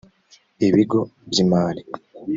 ibigo 0.67 0.99
by’imari 1.29 1.81